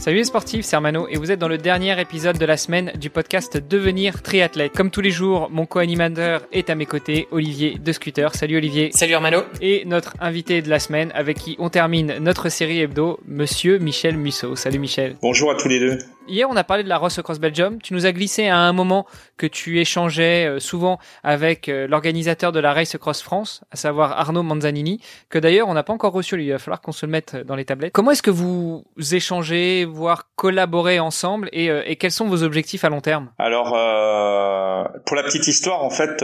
[0.00, 2.90] Salut les sportifs, c'est Armano et vous êtes dans le dernier épisode de la semaine
[2.98, 4.72] du podcast Devenir triathlète.
[4.72, 8.34] Comme tous les jours, mon co-animateur est à mes côtés, Olivier de Scooter.
[8.34, 8.92] Salut Olivier.
[8.94, 9.42] Salut Armano.
[9.60, 14.16] Et notre invité de la semaine avec qui on termine notre série hebdo, monsieur Michel
[14.16, 14.56] Musso.
[14.56, 15.16] Salut Michel.
[15.20, 15.98] Bonjour à tous les deux.
[16.28, 17.80] Hier, on a parlé de la Ross Across Belgium.
[17.82, 19.06] Tu nous as glissé à un moment
[19.36, 24.12] que tu échangeais euh, souvent avec euh, l'organisateur de la Race Across France, à savoir
[24.12, 26.40] Arnaud Manzanini, que d'ailleurs on n'a pas encore reçu.
[26.40, 27.92] Il va falloir qu'on se le mette dans les tablettes.
[27.92, 32.90] Comment est-ce que vous échangez, voire collaborez ensemble, et, euh, quels sont vos objectifs à
[32.90, 33.30] long terme?
[33.38, 36.20] Alors, euh, pour la petite histoire, en fait,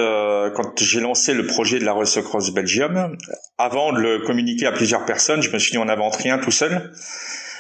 [0.55, 3.17] quand j'ai lancé le projet de la Race Across Belgium,
[3.59, 6.51] avant de le communiquer à plusieurs personnes, je me suis dit on n'invente rien tout
[6.51, 6.93] seul.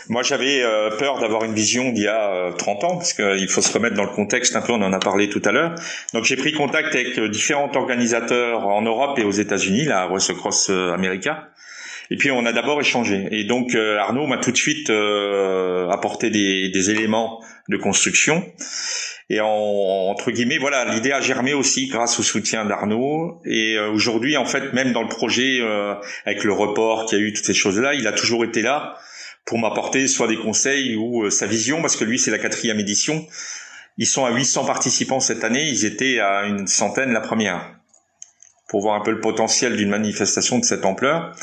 [0.08, 3.48] Moi, j'avais euh, peur d'avoir une vision d'il y a euh, 30 ans, parce qu'il
[3.48, 5.74] faut se remettre dans le contexte un peu, on en a parlé tout à l'heure.
[6.14, 10.30] Donc, j'ai pris contact avec euh, différents organisateurs en Europe et aux États-Unis, la Race
[10.30, 11.48] Across America.
[12.10, 13.26] Et puis, on a d'abord échangé.
[13.32, 18.44] Et donc, Arnaud m'a tout de suite apporté des, des, éléments de construction.
[19.28, 23.40] Et en, entre guillemets, voilà, l'idée a germé aussi grâce au soutien d'Arnaud.
[23.44, 25.60] Et aujourd'hui, en fait, même dans le projet,
[26.24, 28.94] avec le report qu'il y a eu, toutes ces choses-là, il a toujours été là
[29.46, 32.78] pour m'apporter soit des conseils ou euh, sa vision, parce que lui, c'est la quatrième
[32.78, 33.26] édition.
[33.96, 37.78] Ils sont à 800 participants cette année, ils étaient à une centaine la première,
[38.68, 41.34] pour voir un peu le potentiel d'une manifestation de cette ampleur.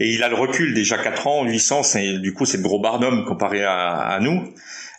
[0.00, 2.80] Et il a le recul, déjà 4 ans, 800, c'est, du coup c'est de gros
[2.80, 4.52] barnum comparé à, à nous.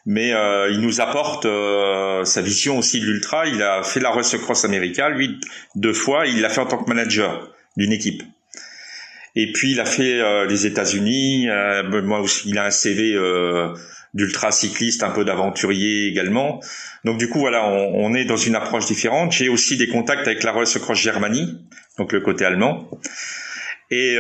[0.06, 3.48] Mais euh, il nous apporte euh, sa vision aussi de l'ultra.
[3.48, 5.40] Il a fait la Race Cross America, lui,
[5.74, 6.28] deux fois.
[6.28, 8.22] Il l'a fait en tant que manager d'une équipe.
[9.36, 11.50] Et puis il a fait euh, les États-Unis.
[11.50, 13.74] Euh, moi aussi, il a un CV euh,
[14.14, 16.62] d'ultra cycliste, un peu d'aventurier également.
[17.04, 19.34] Donc du coup voilà, on, on est dans une approche différente.
[19.34, 21.68] J'ai aussi des contacts avec la Race Cross Germany,
[21.98, 22.90] donc le côté allemand
[23.92, 24.18] et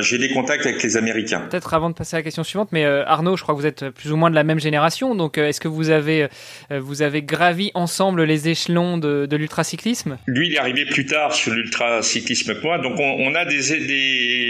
[0.00, 1.46] j'ai des contacts avec les Américains.
[1.50, 3.90] Peut-être avant de passer à la question suivante, mais Arnaud, je crois que vous êtes
[3.90, 6.26] plus ou moins de la même génération, donc est-ce que vous avez
[6.70, 10.18] vous avez gravi ensemble les échelons de, de l'ultracyclisme?
[10.26, 13.78] Lui, il est arrivé plus tard sur l'ultracyclisme que moi, donc on, on a des,
[13.86, 14.43] des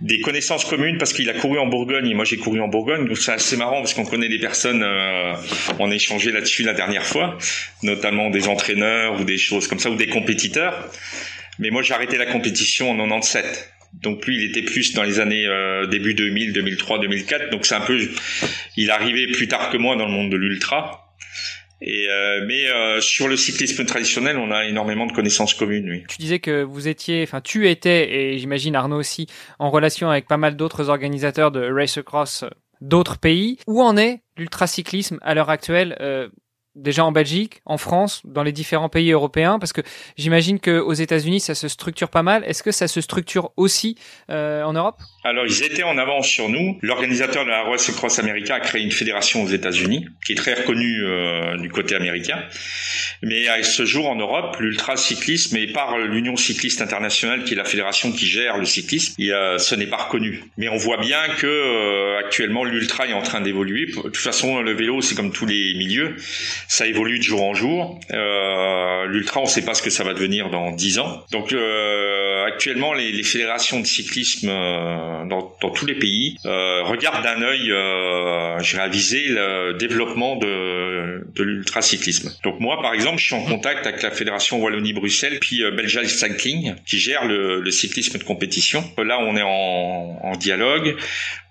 [0.00, 3.06] des connaissances communes parce qu'il a couru en Bourgogne et moi j'ai couru en Bourgogne,
[3.06, 5.34] donc c'est assez marrant parce qu'on connaît des personnes, euh,
[5.78, 7.38] on a échangé là-dessus la dernière fois,
[7.82, 10.90] notamment des entraîneurs ou des choses comme ça ou des compétiteurs.
[11.58, 13.72] Mais moi, j'ai arrêté la compétition en 97.
[13.92, 17.50] Donc lui, il était plus dans les années euh, début 2000, 2003, 2004.
[17.50, 18.00] Donc c'est un peu,
[18.76, 21.12] il arrivait plus tard que moi dans le monde de l'ultra.
[21.82, 25.88] Et euh, mais euh, sur le cyclisme traditionnel, on a énormément de connaissances communes.
[25.88, 26.04] Oui.
[26.08, 29.26] Tu disais que vous étiez, enfin tu étais, et j'imagine Arnaud aussi,
[29.58, 32.44] en relation avec pas mal d'autres organisateurs de race across
[32.80, 33.58] d'autres pays.
[33.66, 36.28] Où en est l'ultracyclisme à l'heure actuelle euh,
[36.74, 39.58] déjà en Belgique, en France, dans les différents pays européens?
[39.58, 39.82] Parce que
[40.16, 42.42] j'imagine qu'aux États-Unis, ça se structure pas mal.
[42.44, 43.96] Est-ce que ça se structure aussi
[44.30, 44.98] euh, en Europe?
[45.24, 46.78] Alors, ils étaient en avance sur nous.
[46.82, 50.54] L'organisateur de la Race Cross America a créé une fédération aux États-Unis, qui est très
[50.54, 52.42] reconnue euh, du côté américain.
[53.22, 57.64] Mais à ce jour, en Europe, l'ultracyclisme, et par l'Union cycliste internationale, qui est la
[57.64, 60.42] fédération qui gère le cyclisme, euh, ce n'est pas reconnu.
[60.56, 63.86] Mais on voit bien que euh, actuellement, l'ultra est en train d'évoluer.
[63.86, 66.16] De toute façon, le vélo, c'est comme tous les milieux
[66.68, 67.98] ça évolue de jour en jour.
[68.12, 71.24] Euh, L'ultra, on ne sait pas ce que ça va devenir dans 10 ans.
[71.32, 72.19] Donc euh,
[72.52, 75.42] actuellement, les, les, fédérations de cyclisme euh, dans,
[75.74, 82.32] tous les pays euh, regardent d'un œil, euh, j'ai avisé le développement de, de l'ultracyclisme.
[82.44, 86.04] Donc moi, par exemple, je suis en contact avec la fédération Wallonie-Bruxelles, puis euh, Belgian
[86.04, 88.84] Cycling, qui gère le, cyclisme de compétition.
[88.98, 90.96] Là, on est en, dialogue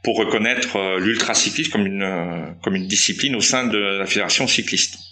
[0.03, 5.09] pour reconnaître euh, l'ultracyclisme comme une, comme une discipline au sein de la fédération cycliste.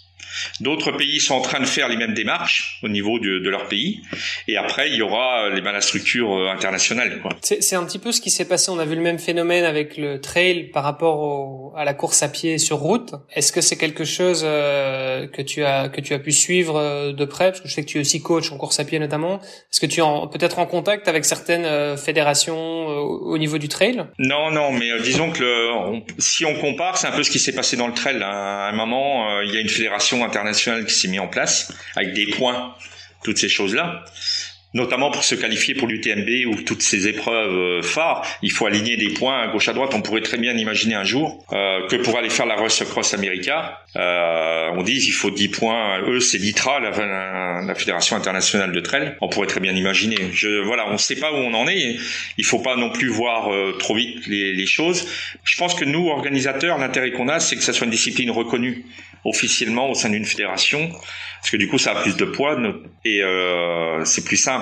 [0.60, 3.68] D'autres pays sont en train de faire les mêmes démarches au niveau de, de leur
[3.68, 4.02] pays.
[4.46, 7.20] Et après, il y aura les, ben, la structure internationale.
[7.42, 8.70] C'est un petit peu ce qui s'est passé.
[8.70, 12.22] On a vu le même phénomène avec le trail par rapport au, à la course
[12.22, 13.14] à pied sur route.
[13.34, 17.12] Est-ce que c'est quelque chose euh, que tu as que tu as pu suivre euh,
[17.12, 17.50] de près?
[17.50, 19.40] Parce que je sais que tu es aussi coach en course à pied notamment.
[19.40, 24.04] Est-ce que tu es peut-être en contact avec certaines euh, fédérations au niveau du trail?
[24.18, 24.72] Non, non.
[24.72, 27.54] Mais euh, disons que le, on, si on compare, c'est un peu ce qui s'est
[27.54, 28.22] passé dans le trail.
[28.22, 32.14] À un moment, il y a une fédération international qui s'est mis en place avec
[32.14, 32.74] des points,
[33.24, 34.04] toutes ces choses-là.
[34.74, 38.96] Notamment pour se qualifier pour l'UTMB ou toutes ces épreuves euh, phares, il faut aligner
[38.96, 39.92] des points à gauche à droite.
[39.94, 43.14] On pourrait très bien imaginer un jour euh, que pour aller faire la Race Cross
[43.14, 46.00] America, euh, on dit il faut 10 points.
[46.02, 49.14] Eux, c'est l'ITRA, la, Fédération internationale de trail.
[49.20, 50.16] On pourrait très bien imaginer.
[50.64, 51.96] Voilà, on ne sait pas où on en est.
[52.36, 55.06] Il faut pas non plus voir trop vite les, les choses.
[55.44, 58.84] Je pense que nous, organisateurs, l'intérêt qu'on a, c'est que ça soit une discipline reconnue
[59.24, 60.90] officiellement au sein d'une fédération
[61.40, 62.56] parce que du coup ça a plus de poids
[63.04, 63.22] et
[64.04, 64.57] c'est plus simple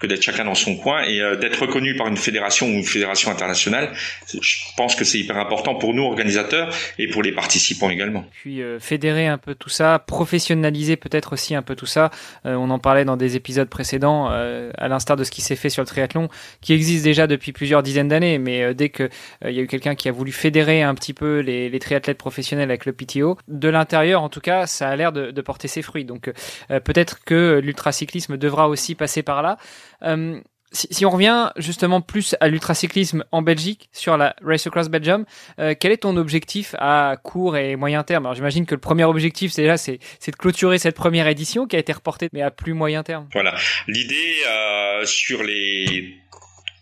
[0.00, 2.84] que d'être chacun dans son coin et euh, d'être reconnu par une fédération ou une
[2.84, 3.92] fédération internationale.
[4.28, 8.24] Je pense que c'est hyper important pour nous organisateurs et pour les participants également.
[8.42, 12.10] Puis euh, fédérer un peu tout ça, professionnaliser peut-être aussi un peu tout ça.
[12.46, 15.56] Euh, on en parlait dans des épisodes précédents, euh, à l'instar de ce qui s'est
[15.56, 16.28] fait sur le triathlon,
[16.60, 19.08] qui existe déjà depuis plusieurs dizaines d'années, mais dès que
[19.44, 22.18] il y a eu quelqu'un qui a voulu fédérer un petit peu les, les triathlètes
[22.18, 25.68] professionnels avec le PTO, de l'intérieur en tout cas, ça a l'air de, de porter
[25.68, 26.04] ses fruits.
[26.04, 26.30] Donc
[26.70, 29.58] euh, peut-être que l'ultracyclisme devra aussi passer par là.
[30.04, 30.40] Euh,
[30.72, 35.24] si, on revient justement plus à l'ultracyclisme en Belgique sur la Race Across Belgium,
[35.58, 38.26] euh, quel est ton objectif à court et moyen terme?
[38.26, 41.76] Alors j'imagine que le premier objectif, c'est déjà c'est, de clôturer cette première édition qui
[41.76, 43.28] a été reportée, mais à plus moyen terme.
[43.32, 43.54] Voilà,
[43.86, 46.18] l'idée euh, sur les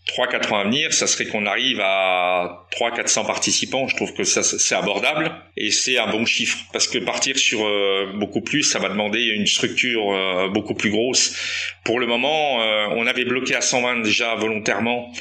[0.07, 3.89] 3-4 ans à venir, ça serait qu'on arrive à 300-400 participants.
[3.89, 7.67] Je trouve que ça c'est abordable et c'est un bon chiffre parce que partir sur
[7.67, 11.37] euh, beaucoup plus, ça va demander une structure euh, beaucoup plus grosse.
[11.85, 15.13] Pour le moment, euh, on avait bloqué à 120 déjà volontairement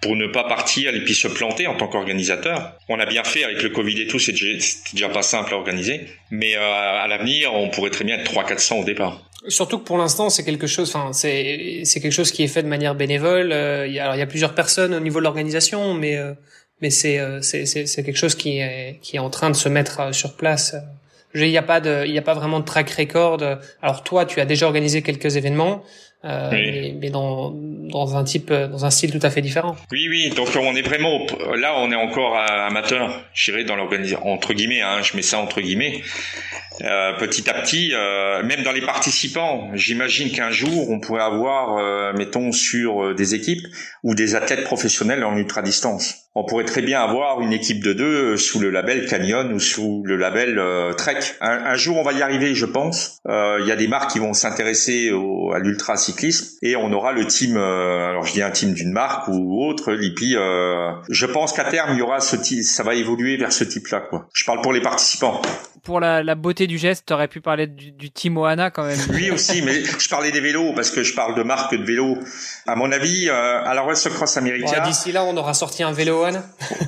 [0.00, 2.76] pour ne pas partir et puis se planter en tant qu'organisateur.
[2.88, 4.58] On a bien fait avec le Covid et tout, c'est déjà,
[4.92, 6.00] déjà, pas simple à organiser.
[6.32, 9.22] Mais à l'avenir, on pourrait très bien être 300-400 au départ.
[9.48, 12.62] Surtout que pour l'instant, c'est quelque chose, enfin, c'est c'est quelque chose qui est fait
[12.62, 13.52] de manière bénévole.
[13.52, 16.16] Euh, il y a, alors il y a plusieurs personnes au niveau de l'organisation, mais
[16.16, 16.32] euh,
[16.80, 19.68] mais c'est euh, c'est c'est quelque chose qui est qui est en train de se
[19.68, 20.76] mettre sur place.
[21.34, 23.42] Il n'y a pas de il y a pas vraiment de track record.
[23.80, 25.82] Alors toi, tu as déjà organisé quelques événements.
[26.24, 29.76] Euh, mais, mais, dans, dans un type, dans un style tout à fait différent.
[29.90, 30.30] Oui, oui.
[30.36, 31.26] Donc on est vraiment
[31.56, 34.82] là, on est encore amateur, je dirais dans l'organisation entre guillemets.
[34.82, 36.02] Hein, je mets ça entre guillemets.
[36.80, 41.78] Euh, petit à petit, euh, même dans les participants, j'imagine qu'un jour on pourrait avoir,
[41.78, 43.66] euh, mettons, sur des équipes
[44.02, 46.14] ou des athlètes professionnels en ultra distance.
[46.34, 50.02] On pourrait très bien avoir une équipe de deux sous le label Canyon ou sous
[50.06, 50.58] le label
[50.96, 51.18] Trek.
[51.42, 53.20] Un, jour, on va y arriver, je pense.
[53.28, 55.10] Il y a des marques qui vont s'intéresser
[55.54, 57.56] à l'ultra cyclisme et on aura le team.
[57.56, 60.32] alors, je dis un team d'une marque ou autre, Lipi.
[61.08, 64.00] je pense qu'à terme, il y aura ce type, ça va évoluer vers ce type-là.
[64.00, 64.28] Quoi.
[64.32, 65.40] Je parle pour les participants
[65.82, 68.98] pour la, la, beauté du geste, t'aurais pu parler du, du team Ohana quand même.
[69.10, 72.18] Oui aussi, mais je parlais des vélos parce que je parle de marque de vélos.
[72.66, 74.80] À mon avis, euh, à la West Cross America.
[74.80, 76.44] Bon, D'ici là, on aura sorti un vélo Ohana.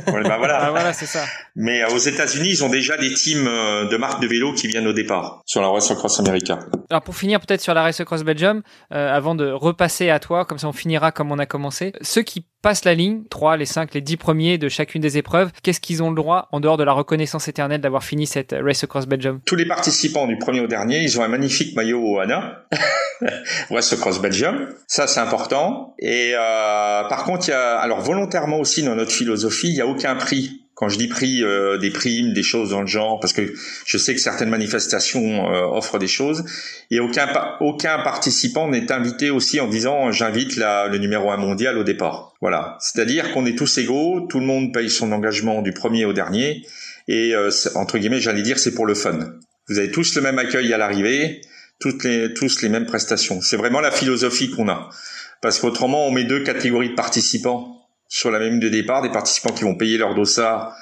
[0.06, 0.70] ouais, bah voilà.
[0.74, 1.24] Voilà, c'est ça.
[1.56, 4.66] Mais euh, aux États-Unis, ils ont déjà des teams euh, de marques de vélos qui
[4.66, 6.58] viennent au départ sur la Race Cross America.
[6.90, 8.62] Alors pour finir peut-être sur la Race Cross Belgium,
[8.92, 11.92] euh, avant de repasser à toi, comme ça on finira comme on a commencé.
[12.00, 15.52] Ceux qui passent la ligne, 3, les 5, les 10 premiers de chacune des épreuves,
[15.62, 18.82] qu'est-ce qu'ils ont le droit, en dehors de la reconnaissance éternelle d'avoir fini cette Race
[18.82, 19.40] Across Belgium?
[19.46, 22.64] Tous les participants du premier au dernier, ils ont un magnifique maillot Oana,
[23.70, 24.68] Race Across Belgium.
[24.88, 25.94] Ça c'est important.
[26.00, 29.80] Et euh, par contre, il y a, alors volontairement aussi dans notre philosophie, il n'y
[29.80, 33.20] a aucun prix quand je dis prix, euh, des primes, des choses dans le genre,
[33.20, 33.54] parce que
[33.86, 36.44] je sais que certaines manifestations euh, offrent des choses,
[36.90, 37.28] et aucun
[37.60, 42.34] aucun participant n'est invité aussi en disant j'invite le numéro un mondial au départ.
[42.40, 46.12] Voilà, c'est-à-dire qu'on est tous égaux, tout le monde paye son engagement du premier au
[46.12, 46.66] dernier,
[47.06, 49.18] et euh, entre guillemets, j'allais dire c'est pour le fun.
[49.68, 51.40] Vous avez tous le même accueil à l'arrivée,
[51.78, 53.40] toutes les tous les mêmes prestations.
[53.40, 54.90] C'est vraiment la philosophie qu'on a,
[55.40, 57.83] parce qu'autrement on met deux catégories de participants
[58.14, 60.72] sur la même de départ, des participants qui vont payer leur dossard,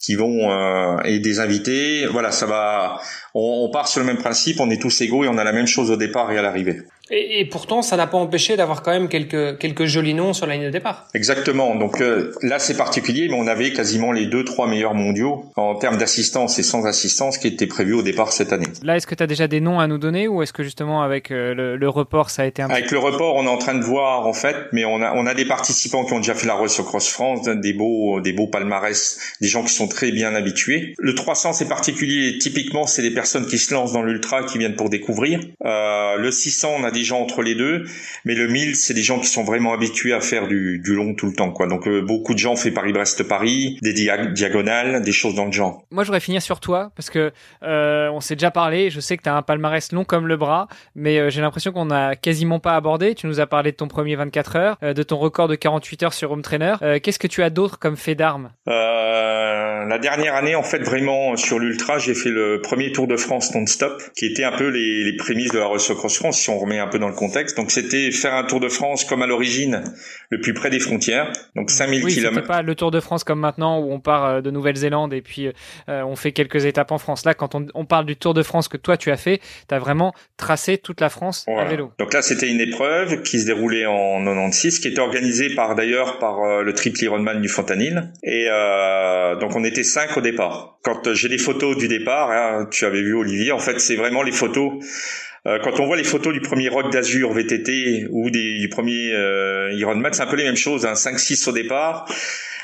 [0.00, 2.04] qui vont euh, et des invités.
[2.06, 3.00] Voilà, ça va.
[3.32, 5.52] On, on part sur le même principe, on est tous égaux et on a la
[5.52, 6.82] même chose au départ et à l'arrivée.
[7.10, 10.46] Et, et, pourtant, ça n'a pas empêché d'avoir quand même quelques quelques jolis noms sur
[10.46, 11.08] la ligne de départ.
[11.14, 11.74] Exactement.
[11.74, 15.74] Donc euh, là, c'est particulier, mais on avait quasiment les deux trois meilleurs mondiaux en
[15.74, 18.66] termes d'assistance et sans assistance qui étaient prévus au départ cette année.
[18.82, 21.02] Là, est-ce que tu as déjà des noms à nous donner ou est-ce que justement
[21.02, 23.58] avec euh, le, le, report, ça a été un Avec le report, on est en
[23.58, 26.34] train de voir en fait, mais on a on a des participants qui ont déjà
[26.34, 30.12] fait la Race Cross France, des beaux des beaux palmarès, des gens qui sont très
[30.12, 30.94] bien habitués.
[30.98, 32.38] Le 300, c'est particulier.
[32.38, 35.40] Typiquement, c'est des personnes qui se lancent dans l'ultra, qui viennent pour découvrir.
[35.64, 37.84] Euh, le 600, on a des gens entre les deux,
[38.24, 41.14] mais le 1000 c'est des gens qui sont vraiment habitués à faire du, du long
[41.14, 41.66] tout le temps quoi.
[41.66, 45.84] Donc euh, beaucoup de gens font Paris-Brest-Paris, des diagonales, des choses dans le genre.
[45.90, 49.16] Moi je voudrais finir sur toi parce que euh, on s'est déjà parlé, je sais
[49.16, 52.16] que tu as un palmarès long comme le bras, mais euh, j'ai l'impression qu'on a
[52.16, 53.14] quasiment pas abordé.
[53.14, 56.12] Tu nous as parlé de ton premier 24 heures, de ton record de 48 heures
[56.12, 56.74] sur Home Trainer.
[57.02, 58.50] Qu'est-ce que tu as d'autre comme fait d'armes?
[58.66, 63.54] La dernière année en fait vraiment sur l'ultra, j'ai fait le premier Tour de France
[63.54, 66.78] non-stop qui était un peu les, les prémices de la Cross France si on remet
[66.78, 67.56] un peu dans le contexte.
[67.56, 69.82] Donc c'était faire un Tour de France comme à l'origine,
[70.30, 72.46] le plus près des frontières, donc 5000 oui, km.
[72.46, 75.46] pas le Tour de France comme maintenant où on part euh, de Nouvelle-Zélande et puis
[75.46, 77.24] euh, on fait quelques étapes en France.
[77.24, 79.74] Là, quand on, on, parle du Tour de France que toi tu as fait, tu
[79.74, 81.92] as vraiment tracé toute la France à vélo.
[81.98, 86.18] Donc là, c'était une épreuve qui se déroulait en 96, qui était organisée par d'ailleurs
[86.18, 88.12] par euh, le triple Ironman du Fontanil.
[88.22, 90.78] Et euh, donc on était cinq au départ.
[90.82, 94.22] Quand j'ai les photos du départ, hein, tu avais vu Olivier, en fait c'est vraiment
[94.22, 98.58] les photos euh, quand on voit les photos du premier Rock d'Azur VTT ou des,
[98.58, 102.06] du premier euh, Ironman, c'est un peu les mêmes choses, hein, 5-6 au départ,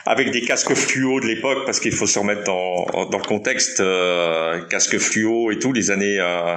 [0.04, 3.80] avec des casques fluo de l'époque, parce qu'il faut se remettre dans, dans le contexte,
[3.80, 6.56] euh, casques fluo et tout, les années euh,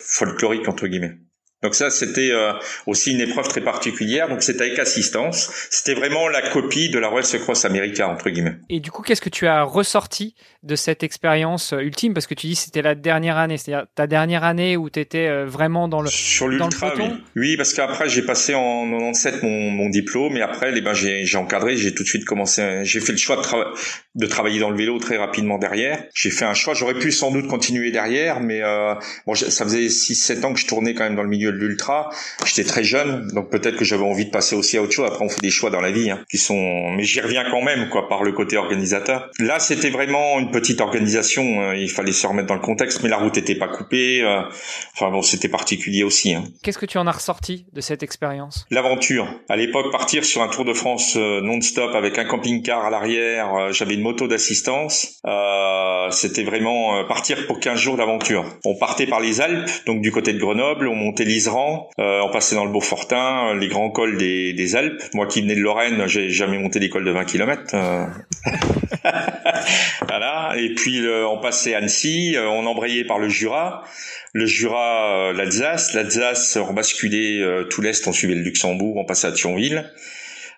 [0.00, 1.16] folkloriques entre guillemets.
[1.62, 2.52] Donc ça, c'était euh,
[2.86, 4.28] aussi une épreuve très particulière.
[4.28, 5.50] Donc c'était avec assistance.
[5.70, 8.56] C'était vraiment la copie de la Royal Cross America entre guillemets.
[8.68, 12.12] Et du coup, qu'est-ce que tu as ressorti de cette expérience euh, ultime?
[12.12, 15.28] Parce que tu dis c'était la dernière année, c'est-à-dire ta dernière année où tu étais
[15.28, 16.92] euh, vraiment dans le sur l'ultra.
[16.96, 17.04] Oui.
[17.36, 21.36] oui, parce qu'après j'ai passé en 97 mon, mon diplôme et après, eh ben j'ai
[21.36, 22.80] encadré, j'ai tout de suite commencé.
[22.84, 23.42] J'ai fait le choix de,
[24.14, 26.04] de, travailler dans le vélo très rapidement derrière.
[26.14, 26.74] J'ai fait un choix.
[26.74, 28.94] J'aurais pu sans doute continuer derrière, mais euh,
[29.26, 32.10] bon, ça faisait 6-7 ans que je tournais quand même dans le milieu l'ultra.
[32.44, 35.06] J'étais très jeune, donc peut-être que j'avais envie de passer aussi à autre chose.
[35.06, 37.62] Après, on fait des choix dans la vie, hein, qui sont, mais j'y reviens quand
[37.62, 39.30] même, quoi, par le côté organisateur.
[39.38, 41.42] Là, c'était vraiment une petite organisation.
[41.60, 41.74] Hein.
[41.74, 44.22] Il fallait se remettre dans le contexte, mais la route était pas coupée.
[44.22, 44.42] Euh,
[44.94, 46.34] enfin bon, c'était particulier aussi.
[46.34, 46.44] Hein.
[46.62, 48.66] Qu'est-ce que tu en as ressorti de cette expérience?
[48.70, 49.28] L'aventure.
[49.48, 53.54] À l'époque, partir sur un Tour de France euh, non-stop avec un camping-car à l'arrière.
[53.54, 55.20] Euh, j'avais une moto d'assistance.
[56.10, 58.44] c'était vraiment partir pour 15 jours d'aventure.
[58.64, 60.88] On partait par les Alpes, donc du côté de Grenoble.
[60.88, 61.88] On montait l'Iseran.
[61.98, 65.02] on passait dans le Beaufortin, les grands cols des, des Alpes.
[65.14, 67.74] Moi qui venais de Lorraine, j'ai jamais monté des cols de 20 km.
[70.08, 70.54] voilà.
[70.56, 73.82] Et puis on passait Annecy, euh, on embrayait par le Jura,
[74.32, 79.04] le Jura, euh, l'Alsace, l'Alsace, on basculait euh, tout l'est, on suivait le Luxembourg, on
[79.04, 79.90] passait à Thionville,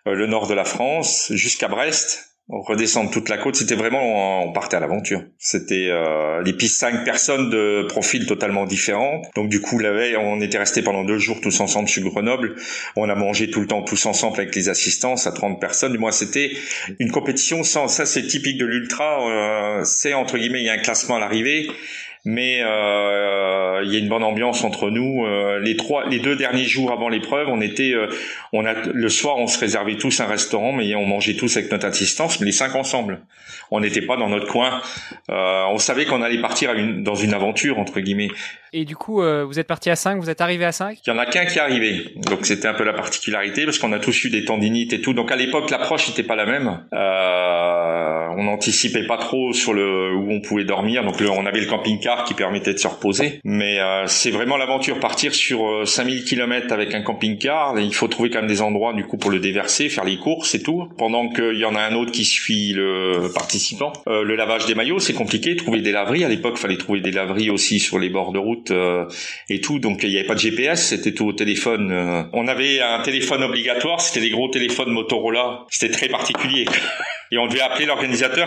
[0.07, 4.77] le nord de la France, jusqu'à Brest, redescendre toute la côte, c'était vraiment on partait
[4.77, 5.23] à l'aventure.
[5.39, 9.23] C'était euh, les pistes cinq personnes de profils totalement différents.
[9.37, 12.57] Donc du coup la veille, on était resté pendant deux jours tous ensemble sur Grenoble.
[12.97, 15.97] On a mangé tout le temps tous ensemble avec les assistances à 30 personnes.
[15.99, 16.53] Moi c'était
[16.99, 19.29] une compétition sans ça c'est typique de l'ultra.
[19.29, 21.69] Euh, c'est entre guillemets il y a un classement à l'arrivée
[22.25, 25.25] mais euh, il y a une bonne ambiance entre nous.
[25.25, 28.09] Euh, les trois, les deux derniers jours avant l'épreuve, on était, euh,
[28.53, 31.71] on a le soir, on se réservait tous un restaurant, mais on mangeait tous avec
[31.71, 33.21] notre assistance, mais les cinq ensemble.
[33.71, 34.81] On n'était pas dans notre coin.
[35.29, 36.71] on savait qu'on allait partir
[37.01, 38.31] dans une aventure entre guillemets.
[38.73, 41.11] Et du coup, euh, vous êtes parti à 5, vous êtes arrivé à 5 Il
[41.11, 42.13] y en a qu'un qui est arrivé.
[42.17, 45.15] Donc c'était un peu la particularité parce qu'on a tous eu des tendinites et tout.
[45.15, 46.85] Donc à l'époque, l'approche n'était pas la même.
[46.93, 51.05] Euh, on n'anticipait pas trop sur le où on pouvait dormir.
[51.05, 53.41] Donc on avait le camping-car qui permettait de se reposer.
[53.45, 55.01] Mais euh, c'est vraiment l'aventure.
[55.01, 59.05] Partir sur 5000 km avec un camping-car, il faut trouver quand même des endroits du
[59.05, 60.89] coup pour le déverser, faire les courses et tout.
[60.99, 63.93] Pendant qu'il y en a un autre qui suit le participant.
[64.07, 65.57] le lavage des maillots, c'est compliqué.
[65.57, 66.25] Trouver des laveries.
[66.25, 69.07] À l'époque, fallait trouver des laveries aussi sur les bords de route euh,
[69.49, 69.79] et tout.
[69.79, 71.91] Donc il n'y avait pas de GPS, c'était tout au téléphone.
[71.93, 72.23] Euh.
[72.33, 75.65] On avait un téléphone obligatoire, c'était des gros téléphones Motorola.
[75.71, 76.67] C'était très particulier
[77.33, 77.87] et on devait appeler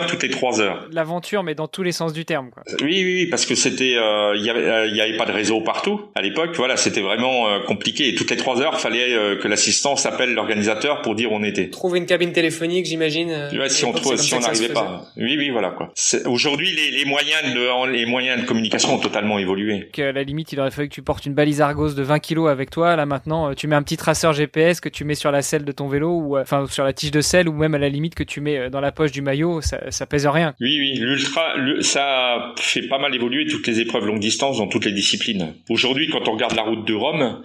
[0.08, 0.88] toutes les trois heures.
[0.92, 2.50] L'aventure, mais dans tous les sens du terme.
[2.50, 2.62] Quoi.
[2.80, 5.32] Oui, oui, oui, parce que c'était, euh, il y avait, euh, y avait pas de
[5.32, 6.50] réseau partout à l'époque.
[6.56, 8.08] Voilà, c'était vraiment euh, compliqué.
[8.08, 11.68] Et toutes les trois heures, fallait que l'assistance appelle l'organisateur pour dire où on était.
[11.70, 13.48] Trouver une cabine téléphonique, j'imagine.
[13.52, 15.04] Ouais, si on trouve, si on n'arrivait pas.
[15.16, 15.92] Oui, oui, voilà quoi.
[16.26, 19.90] Aujourd'hui, les, les, moyens de, les moyens de communication ont totalement évolué.
[19.98, 22.50] À la limite, il aurait fallu que tu portes une balise Argos de 20 kilos
[22.50, 22.96] avec toi.
[22.96, 25.72] Là maintenant, tu mets un petit traceur GPS que tu mets sur la selle de
[25.72, 28.24] ton vélo ou enfin sur la tige de selle ou même à la limite que
[28.24, 30.54] tu mets dans la poche du maillot, ça, ça pèse rien.
[30.60, 34.84] Oui, oui, l'ultra, ça fait pas mal évoluer toutes les épreuves longue distance dans toutes
[34.84, 35.54] les disciplines.
[35.70, 37.42] Aujourd'hui, quand on regarde la route de Rome,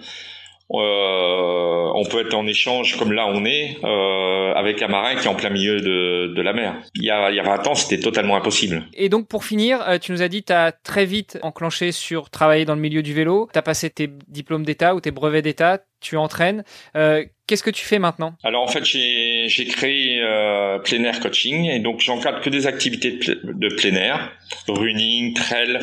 [0.70, 5.24] euh, on peut être en échange comme là on est euh, avec un marin qui
[5.26, 6.76] est en plein milieu de, de la mer.
[6.94, 8.84] Il y, a, il y a 20 ans, c'était totalement impossible.
[8.92, 12.28] Et donc pour finir, euh, tu nous as dit tu as très vite enclenché sur
[12.28, 15.42] travailler dans le milieu du vélo, tu as passé tes diplômes d'état ou tes brevets
[15.42, 16.64] d'état, tu entraînes.
[16.96, 18.34] Euh, Qu'est-ce que tu fais maintenant?
[18.44, 23.12] Alors en fait, j'ai créé euh, plein air coaching et donc j'encadre que des activités
[23.12, 24.32] de, de plein air,
[24.68, 25.78] running, trail,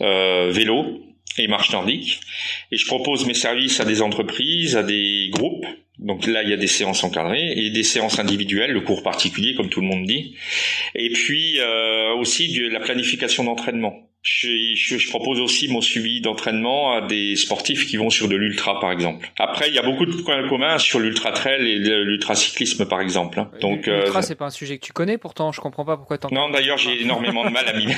[0.00, 1.02] euh, vélo
[1.38, 2.20] et marche nordique.
[2.72, 5.66] Et je propose mes services à des entreprises, à des groupes.
[5.98, 9.54] Donc là, il y a des séances encadrées et des séances individuelles, le cours particulier,
[9.54, 10.34] comme tout le monde dit.
[10.94, 14.05] Et puis euh, aussi de la planification d'entraînement.
[14.28, 18.34] Je, je, je, propose aussi mon suivi d'entraînement à des sportifs qui vont sur de
[18.34, 19.30] l'ultra, par exemple.
[19.38, 23.00] Après, il y a beaucoup de points communs sur l'ultra trail et l'ultra cyclisme, par
[23.00, 23.38] exemple.
[23.38, 23.48] Hein.
[23.60, 25.52] Donc, l'ultra, euh, c'est pas un sujet que tu connais, pourtant.
[25.52, 26.28] Je comprends pas pourquoi t'en.
[26.32, 27.86] Non, d'ailleurs, j'ai énormément de mal à m'y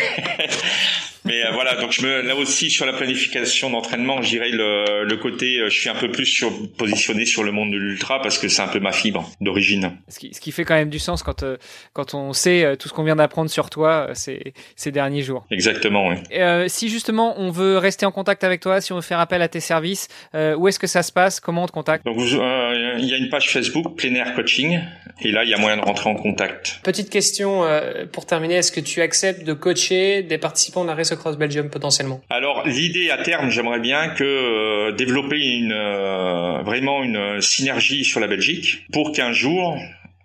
[1.24, 5.04] Mais euh, voilà, donc je me, là aussi sur la planification d'entraînement, je dirais le,
[5.04, 8.22] le côté, euh, je suis un peu plus sur, positionné sur le monde de l'ultra
[8.22, 9.98] parce que c'est un peu ma fibre d'origine.
[10.08, 11.56] Ce qui, ce qui fait quand même du sens quand euh,
[11.92, 15.46] quand on sait tout ce qu'on vient d'apprendre sur toi ces, ces derniers jours.
[15.50, 16.16] Exactement, oui.
[16.32, 19.42] Euh, si justement on veut rester en contact avec toi, si on veut faire appel
[19.42, 21.40] à tes services, euh, où est-ce que ça se passe?
[21.40, 22.04] Comment on te contacte?
[22.04, 24.80] Donc il y a une page Facebook Plein Air Coaching
[25.20, 26.80] et là il y a moyen de rentrer en contact.
[26.82, 27.64] Petite question
[28.12, 31.70] pour terminer, est-ce que tu acceptes de coacher des participants de la Race Cross Belgium
[31.70, 32.20] potentiellement?
[32.30, 38.20] Alors l'idée à terme, j'aimerais bien que euh, développer une euh, vraiment une synergie sur
[38.20, 39.76] la Belgique pour qu'un jour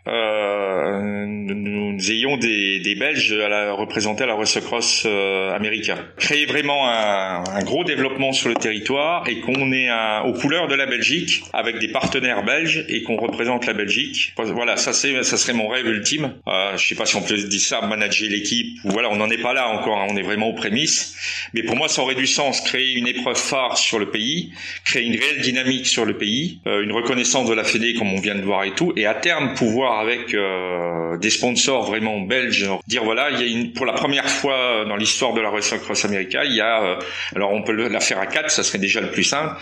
[0.05, 5.97] euh, nous, ayons des, des, Belges à la, représenter à la Race Cross euh, America.
[6.17, 10.67] Créer vraiment un, un, gros développement sur le territoire et qu'on ait un, aux couleurs
[10.67, 14.33] de la Belgique avec des partenaires belges et qu'on représente la Belgique.
[14.37, 16.33] Voilà, ça c'est ça serait mon rêve ultime.
[16.47, 18.79] Euh, je sais pas si on peut dire ça, manager l'équipe.
[18.83, 19.99] Voilà, on n'en est pas là encore.
[19.99, 21.15] Hein, on est vraiment aux prémices.
[21.53, 24.51] Mais pour moi, ça aurait du sens créer une épreuve phare sur le pays,
[24.83, 28.19] créer une réelle dynamique sur le pays, euh, une reconnaissance de la Fédé comme on
[28.19, 32.69] vient de voir et tout, et à terme pouvoir avec euh, des sponsors vraiment belges.
[32.87, 35.73] Dire voilà, il y a une, pour la première fois dans l'histoire de la Race
[35.83, 36.95] Cross America, il y a, euh,
[37.35, 39.55] alors on peut la faire à quatre, ça serait déjà le plus simple.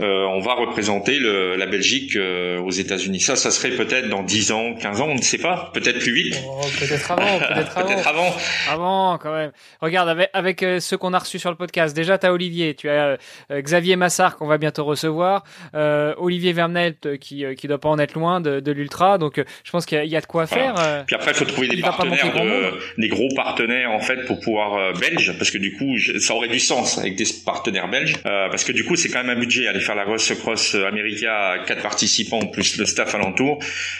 [0.00, 3.20] Euh, on va représenter le, la Belgique euh, aux États-Unis.
[3.20, 6.12] Ça, ça serait peut-être dans 10 ans, 15 ans, on ne sait pas, peut-être plus
[6.12, 6.42] vite.
[6.46, 7.88] Oh, peut-être avant, peut-être avant.
[7.88, 8.36] peut avant.
[8.70, 9.52] Avant, quand même.
[9.80, 12.74] Regarde, avec, avec euh, ceux qu'on a reçus sur le podcast, déjà, tu as Olivier,
[12.74, 13.18] tu as
[13.50, 15.44] Xavier Massard qu'on va bientôt recevoir,
[15.74, 19.84] Olivier Vernelt qui qui doit pas en être loin de, de l'Ultra, donc je pense
[19.84, 20.74] qu'il y, a de quoi faire.
[21.06, 24.94] Puis après, il faut trouver des partenaires, de, des gros partenaires en fait pour pouvoir
[24.94, 28.72] belges, parce que du coup, ça aurait du sens avec des partenaires belges, parce que
[28.72, 31.58] du coup, c'est quand même un budget à aller faire la Race Cross America à
[31.60, 33.58] quatre participants plus le staff alentour,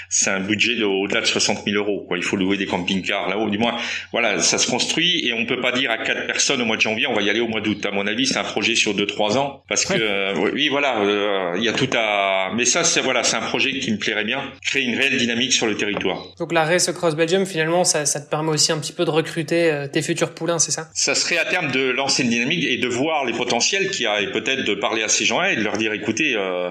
[0.09, 2.05] c'est un budget de au-delà de 60 000 euros.
[2.07, 2.17] Quoi.
[2.17, 3.51] Il faut louer des camping-cars là-haut.
[3.51, 3.77] Du moins,
[4.13, 6.83] voilà, ça se construit et on peut pas dire à quatre personnes au mois de
[6.83, 7.85] janvier, on va y aller au mois d'août.
[7.87, 11.01] À mon avis, c'est un projet sur deux trois ans parce que euh, oui, voilà,
[11.01, 12.51] euh, il y a tout à.
[12.55, 15.53] Mais ça, c'est voilà, c'est un projet qui me plairait bien, créer une réelle dynamique
[15.53, 16.25] sur le territoire.
[16.39, 19.11] Donc la Race Cross Belgium, finalement, ça, ça te permet aussi un petit peu de
[19.11, 20.89] recruter euh, tes futurs poulains, c'est ça?
[20.95, 24.07] Ça serait à terme de lancer une dynamique et de voir les potentiels qu'il y
[24.07, 26.71] a et peut-être de parler à ces gens-là et de leur dire écoutez, euh,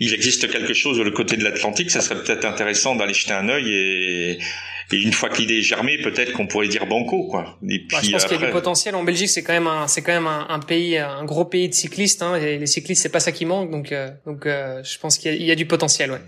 [0.00, 3.32] il existe quelque chose de le côté de l'Atlantique, ça serait peut-être intéressant d'aller jeter
[3.32, 4.38] un œil et,
[4.90, 7.58] une fois que l'idée est germée, peut-être qu'on pourrait dire banco, quoi.
[7.68, 8.94] Et bah, je pense qu'il y a du potentiel.
[8.94, 11.74] En Belgique, c'est quand même un, c'est quand même un, pays, un gros pays de
[11.74, 12.22] cyclistes.
[12.22, 13.70] Hein, et les cyclistes, c'est pas ça qui manque.
[13.70, 16.20] Donc, euh, donc, euh, je pense qu'il y, a du potentiel, ouais.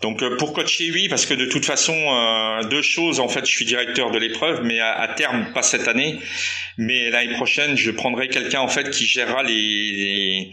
[0.00, 1.92] Donc, pour coacher, oui, parce que de toute façon,
[2.70, 3.20] deux choses.
[3.20, 6.20] En fait, je suis directeur de l'épreuve, mais à, terme, pas cette année,
[6.78, 9.50] mais l'année prochaine, je prendrai quelqu'un en fait qui gérera les
[9.90, 10.52] les,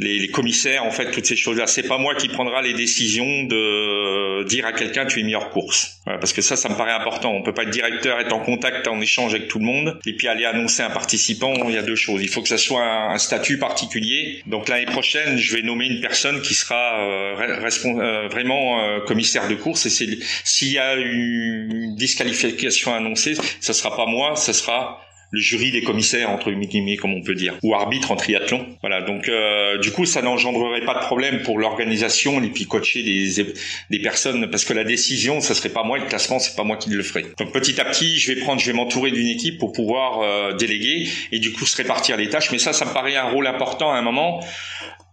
[0.00, 1.66] les, commissaires, en fait, toutes ces choses-là.
[1.66, 5.50] C'est pas moi qui prendra les décisions de dire à quelqu'un tu es mis hors
[5.50, 6.00] course.
[6.04, 7.32] parce que ça, ça me paraît important.
[7.32, 10.14] On peut pas être directeur, être en contact, en échange avec tout le monde, et
[10.14, 11.52] puis aller annoncer un participant.
[11.68, 12.22] Il y a deux choses.
[12.22, 14.42] Il faut que ça soit un, statut particulier.
[14.46, 19.48] Donc l'année prochaine, je vais nommer une personne qui sera euh, euh vraiment euh, commissaire
[19.48, 19.86] de course.
[19.86, 25.70] Et s'il y a une disqualification annoncée, ce sera pas moi, ce sera le jury
[25.70, 28.66] des commissaires entre guillemets comme on peut dire ou arbitre en triathlon.
[28.80, 33.02] Voilà donc euh, du coup ça n'engendrerait pas de problème pour l'organisation et puis coacher
[33.02, 33.46] des
[33.90, 36.76] des personnes parce que la décision ça serait pas moi le classement c'est pas moi
[36.76, 37.26] qui le ferai.
[37.38, 40.54] Donc petit à petit je vais prendre je vais m'entourer d'une équipe pour pouvoir euh,
[40.54, 42.50] déléguer et du coup se répartir les tâches.
[42.50, 44.40] Mais ça ça me paraît un rôle important à un moment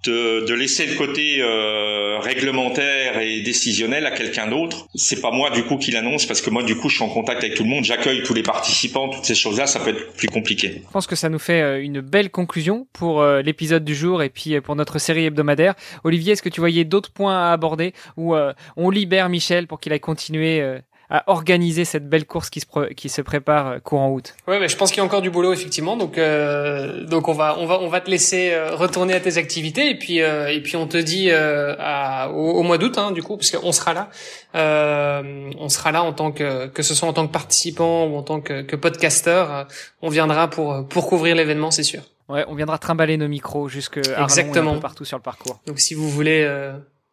[0.06, 4.88] de, de, laisser le côté euh, réglementaire et décisionnel à quelqu'un d'autre.
[4.96, 7.10] C'est pas moi du coup qui l'annonce parce que moi du coup je suis en
[7.10, 10.14] contact avec tout le monde, j'accueille tous les participants, toutes ces choses-là, ça peut être
[10.14, 10.82] plus compliqué.
[10.86, 14.24] Je pense que ça nous fait euh, une belle conclusion pour euh, l'épisode du jour
[14.24, 15.74] et puis pour notre série hebdomadaire.
[16.04, 18.36] Olivier, est-ce que tu voyais d'autres points à aborder où
[18.76, 20.80] on libère Michel pour qu'il aille continuer
[21.10, 24.36] à organiser cette belle course qui se, qui se prépare euh, courant août.
[24.48, 25.96] Ouais, mais je pense qu'il y a encore du boulot effectivement.
[25.96, 29.38] Donc euh, donc on va on va on va te laisser euh, retourner à tes
[29.38, 33.12] activités et puis euh, et puis on te dit euh, à, au, mois d'août hein,
[33.12, 34.10] du coup parce qu'on sera là.
[34.56, 38.18] Euh, on sera là en tant que que ce soit en tant que participant ou
[38.18, 39.68] en tant que, que podcasteur.
[40.02, 42.02] on viendra pour pour couvrir l'événement, c'est sûr.
[42.28, 44.74] Ouais, on viendra trimballer nos micros jusque Exactement.
[44.74, 45.62] un partout sur le parcours.
[45.66, 46.46] Donc si vous voulez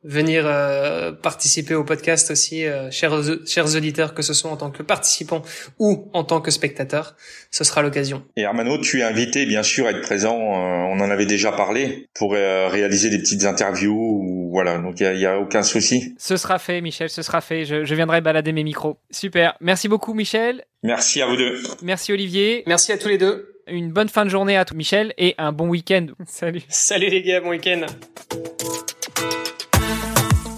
[0.05, 4.71] venir euh, participer au podcast aussi, euh, chers, chers auditeurs, que ce soit en tant
[4.71, 5.43] que participant
[5.79, 7.17] ou en tant que spectateur,
[7.51, 8.23] ce sera l'occasion.
[8.37, 11.53] Et Armano, tu es invité bien sûr à être présent, euh, on en avait déjà
[11.53, 16.15] parlé, pour réaliser des petites interviews, ou, voilà, donc il n'y a, a, aucun souci.
[16.19, 18.99] Ce sera fait Michel, ce sera fait, je, je viendrai balader mes micros.
[19.11, 20.65] Super, merci beaucoup Michel.
[20.83, 21.63] Merci à vous deux.
[21.83, 22.63] Merci Olivier.
[22.67, 23.55] Merci à tous les deux.
[23.67, 26.09] Une bonne fin de journée à tout Michel et un bon week-end.
[26.27, 26.63] Salut.
[26.69, 27.87] Salut les gars, bon week-end.